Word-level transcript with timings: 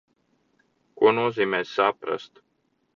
Ko 1.03 1.13
nozīmē 1.19 1.63
saprast? 1.77 2.47